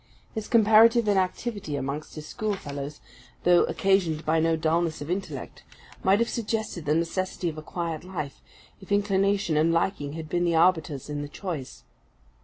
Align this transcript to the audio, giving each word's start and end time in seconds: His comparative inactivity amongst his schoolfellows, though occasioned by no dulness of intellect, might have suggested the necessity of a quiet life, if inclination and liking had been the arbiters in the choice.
His 0.33 0.47
comparative 0.47 1.07
inactivity 1.07 1.75
amongst 1.75 2.15
his 2.15 2.25
schoolfellows, 2.27 3.01
though 3.43 3.65
occasioned 3.65 4.25
by 4.25 4.39
no 4.39 4.55
dulness 4.55 4.99
of 4.99 5.11
intellect, 5.11 5.61
might 6.03 6.17
have 6.17 6.27
suggested 6.27 6.85
the 6.85 6.95
necessity 6.95 7.49
of 7.49 7.57
a 7.59 7.61
quiet 7.61 8.03
life, 8.03 8.41
if 8.81 8.91
inclination 8.91 9.57
and 9.57 9.71
liking 9.71 10.13
had 10.13 10.27
been 10.27 10.43
the 10.43 10.55
arbiters 10.55 11.07
in 11.07 11.21
the 11.21 11.29
choice. 11.29 11.83